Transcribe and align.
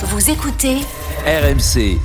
Vous 0.00 0.30
écoutez 0.30 0.76
RMC. 1.26 1.98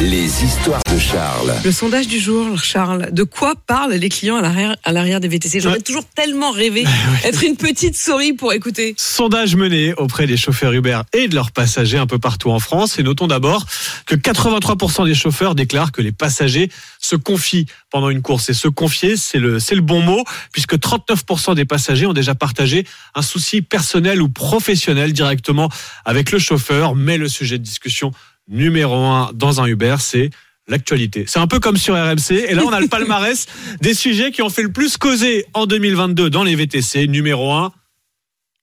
Les 0.00 0.44
histoires 0.44 0.82
de 0.92 0.98
Charles. 0.98 1.52
Le 1.64 1.70
sondage 1.70 2.08
du 2.08 2.18
jour, 2.18 2.58
Charles. 2.58 3.10
De 3.12 3.22
quoi 3.22 3.54
parlent 3.54 3.92
les 3.92 4.08
clients 4.08 4.36
à 4.36 4.40
l'arrière, 4.40 4.76
à 4.82 4.92
l'arrière 4.92 5.20
des 5.20 5.28
VTC 5.28 5.60
J'aurais 5.60 5.80
toujours 5.80 6.04
tellement 6.04 6.50
rêvé 6.50 6.84
être 7.24 7.44
une 7.44 7.56
petite 7.56 7.96
souris 7.96 8.32
pour 8.32 8.52
écouter. 8.52 8.94
Sondage 8.96 9.54
mené 9.54 9.94
auprès 9.94 10.26
des 10.26 10.36
chauffeurs 10.36 10.72
Uber 10.72 11.02
et 11.12 11.28
de 11.28 11.34
leurs 11.34 11.52
passagers 11.52 11.98
un 11.98 12.06
peu 12.06 12.18
partout 12.18 12.50
en 12.50 12.58
France. 12.58 12.98
Et 12.98 13.02
notons 13.02 13.28
d'abord 13.28 13.64
que 14.06 14.16
83% 14.16 15.04
des 15.04 15.14
chauffeurs 15.14 15.54
déclarent 15.54 15.92
que 15.92 16.02
les 16.02 16.12
passagers 16.12 16.70
se 16.98 17.14
confient 17.14 17.66
pendant 17.90 18.10
une 18.10 18.22
course. 18.22 18.48
Et 18.48 18.54
se 18.54 18.68
confier, 18.68 19.16
c'est 19.16 19.38
le, 19.38 19.60
c'est 19.60 19.76
le 19.76 19.82
bon 19.82 20.00
mot, 20.00 20.24
puisque 20.52 20.74
39% 20.74 21.54
des 21.54 21.64
passagers 21.64 22.06
ont 22.06 22.12
déjà 22.12 22.34
partagé 22.34 22.86
un 23.14 23.22
souci 23.22 23.62
personnel 23.62 24.20
ou 24.20 24.28
professionnel 24.28 25.12
directement 25.12 25.68
avec 26.04 26.32
le 26.32 26.38
chauffeur. 26.38 26.96
Mais 26.96 27.18
le 27.18 27.28
sujet 27.28 27.58
de 27.58 27.64
discussion 27.64 28.12
numéro 28.52 28.94
un 28.94 29.30
dans 29.34 29.60
un 29.60 29.66
Uber, 29.66 29.96
c'est 29.98 30.30
l'actualité. 30.68 31.24
C'est 31.26 31.40
un 31.40 31.48
peu 31.48 31.58
comme 31.58 31.76
sur 31.76 31.94
RMC. 31.94 32.32
Et 32.48 32.54
là, 32.54 32.62
on 32.64 32.72
a 32.72 32.80
le 32.80 32.86
palmarès 32.86 33.46
des 33.80 33.94
sujets 33.94 34.30
qui 34.30 34.42
ont 34.42 34.50
fait 34.50 34.62
le 34.62 34.72
plus 34.72 34.96
causer 34.96 35.44
en 35.54 35.66
2022 35.66 36.30
dans 36.30 36.44
les 36.44 36.54
VTC. 36.54 37.08
Numéro 37.08 37.52
un, 37.52 37.72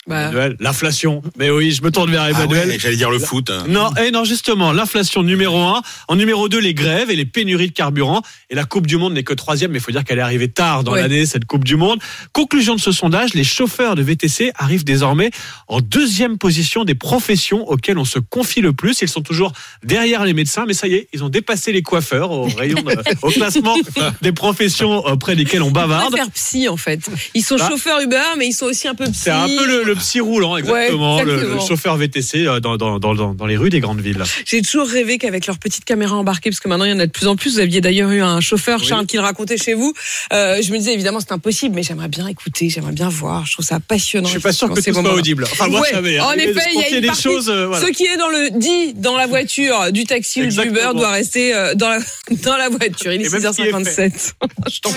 Bah, 0.09 0.21
Emmanuel, 0.23 0.55
l'inflation. 0.59 1.21
Mais 1.37 1.49
oui, 1.49 1.71
je 1.71 1.81
me 1.83 1.91
tourne 1.91 2.09
vers 2.11 2.23
Ah 2.23 2.29
Emmanuel. 2.31 2.67
ouais, 2.69 2.79
j'allais 2.79 2.95
dire 2.97 3.11
le 3.11 3.19
foot. 3.19 3.49
hein. 3.49 3.63
Non, 3.69 3.93
et 3.95 4.11
non, 4.11 4.23
justement, 4.25 4.71
l'inflation 4.73 5.23
numéro 5.23 5.57
un. 5.61 5.81
En 6.07 6.15
numéro 6.15 6.49
deux, 6.49 6.59
les 6.59 6.73
grèves 6.73 7.09
et 7.11 7.15
les 7.15 7.25
pénuries 7.25 7.67
de 7.69 7.73
carburant. 7.73 8.21
Et 8.49 8.55
la 8.55 8.65
Coupe 8.65 8.87
du 8.87 8.97
Monde 8.97 9.13
n'est 9.13 9.23
que 9.23 9.33
troisième, 9.33 9.71
mais 9.71 9.77
il 9.77 9.81
faut 9.81 9.91
dire 9.91 10.03
qu'elle 10.03 10.17
est 10.19 10.21
arrivée 10.23 10.47
tard 10.49 10.83
dans 10.83 10.93
Ouais. 10.93 11.01
l'année, 11.01 11.25
cette 11.25 11.45
Coupe 11.45 11.63
du 11.63 11.75
Monde. 11.75 11.99
Conclusion 12.33 12.75
de 12.75 12.79
ce 12.79 12.91
sondage, 12.91 13.33
les 13.35 13.43
chauffeurs 13.43 13.95
de 13.95 14.01
VTC 14.01 14.51
arrivent 14.57 14.83
désormais 14.83 15.31
en 15.67 15.79
deuxième 15.79 16.37
position 16.37 16.83
des 16.85 16.95
professions 16.95 17.67
auxquelles 17.69 17.97
on 17.99 18.05
se 18.05 18.19
confie 18.19 18.61
le 18.61 18.73
plus. 18.73 19.01
Ils 19.01 19.07
sont 19.07 19.21
toujours 19.21 19.53
derrière 19.83 20.25
les 20.25 20.33
médecins, 20.33 20.65
mais 20.67 20.73
ça 20.73 20.87
y 20.87 20.95
est, 20.95 21.07
ils 21.13 21.23
ont 21.23 21.29
dépassé 21.29 21.71
les 21.71 21.81
coiffeurs 21.83 22.31
au 22.31 22.43
rayon, 22.47 22.81
de- 22.81 22.95
au 23.21 23.29
classement 23.29 23.75
des 24.21 24.31
professions 24.31 25.05
auprès 25.05 25.35
desquelles 25.35 25.61
on 25.61 25.67
on 25.67 25.71
bavarde. 25.71 26.15
faire 26.15 26.31
psy 26.31 26.67
en 26.67 26.77
fait. 26.77 26.99
Ils 27.35 27.43
sont 27.43 27.57
Bah. 27.57 27.67
chauffeurs 27.69 27.99
Uber, 27.99 28.17
mais 28.39 28.47
ils 28.47 28.53
sont 28.53 28.65
aussi 28.65 28.87
un 28.87 28.95
peu 28.95 29.05
psy. 29.05 29.13
C'est 29.25 29.29
un 29.29 29.45
peu 29.47 29.67
le, 29.67 29.83
le 29.83 29.93
psy 29.99 30.19
roulant, 30.19 30.57
exactement, 30.57 31.21
le- 31.21 31.33
exactement. 31.33 31.61
Le, 31.61 31.67
chauffeur 31.67 31.97
VTC 31.97 32.45
euh, 32.47 32.59
dans, 32.59 32.77
dans, 32.77 32.99
dans, 32.99 33.13
dans- 33.15 33.33
dans 33.33 33.45
les 33.45 33.57
rues 33.57 33.69
des 33.69 33.79
grandes 33.79 34.01
villes. 34.01 34.23
J'ai 34.45 34.61
toujours 34.61 34.87
rêvé 34.87 35.17
qu'avec 35.17 35.45
leur 35.47 35.57
petite 35.59 35.85
caméra 35.85 36.15
embarquée, 36.15 36.49
parce 36.49 36.59
que 36.59 36.67
maintenant 36.67 36.85
il 36.85 36.91
y 36.91 36.93
en 36.93 36.99
a 36.99 37.05
de 37.05 37.11
plus 37.11 37.27
en 37.27 37.35
plus. 37.35 37.53
Vous 37.53 37.59
aviez 37.59 37.81
d'ailleurs 37.81 38.09
eu 38.11 38.21
un 38.21 38.41
chauffeur, 38.41 38.79
Oui. 38.81 38.87
Charles, 38.87 39.05
qui 39.05 39.17
le 39.17 39.23
racontait 39.23 39.57
chez 39.57 39.73
vous. 39.73 39.93
Euh, 40.33 40.61
je 40.61 40.71
me 40.71 40.77
disais 40.77 40.93
évidemment 40.93 41.19
c'est 41.19 41.31
impossible, 41.31 41.75
mais 41.75 41.83
j'aimerais 41.83 42.07
bien 42.07 42.27
écouter, 42.27 42.69
j'aimerais 42.69 42.91
bien 42.93 43.09
voir. 43.09 43.45
Je 43.45 43.53
trouve 43.53 43.65
ça 43.65 43.79
passionnant. 43.79 44.27
Je 44.27 44.31
suis 44.33 44.39
pas 44.41 44.51
sûr 44.53 44.69
que 44.73 44.79
tout 44.81 44.93
soit 44.93 45.13
audible. 45.13 45.45
Enfin, 45.51 45.67
moi, 45.67 45.81
Ouais, 45.81 45.89
ça 45.91 46.01
m'est 46.01 46.19
en 46.19 46.31
effet, 46.33 46.61
il 46.73 46.79
y 46.81 46.83
a 46.83 46.89
une 46.95 47.01
des 47.01 47.07
partie- 47.07 47.21
choses. 47.23 47.49
euh, 47.49 47.67
voilà. 47.67 47.85
Ce 47.85 47.91
qui 47.91 48.05
est 48.05 48.17
dans 48.17 48.29
le 48.29 48.57
dit 48.59 48.93
dans 48.95 49.15
la 49.15 49.27
voiture 49.27 49.91
du 49.91 50.03
taxi 50.05 50.41
ou 50.43 50.47
du. 50.47 50.59
Uber 50.69 50.89
doit 50.95 51.11
rester 51.11 51.53
euh, 51.53 51.73
dans, 51.75 51.89
la, 51.89 51.99
dans 52.43 52.57
la 52.57 52.69
voiture. 52.69 53.11
Il 53.13 53.21
est 53.21 53.25
Et 53.25 53.29
même 53.29 53.41
ce 53.41 53.55
qui 53.55 53.61
est 53.67 53.71
6h57. 53.71 54.33
Je 54.71 54.79
t'en 54.81 54.89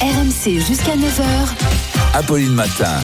RMC 0.00 0.60
jusqu'à 0.66 0.94
9h. 0.96 1.24
Apolline 2.14 2.52
Matin. 2.54 2.98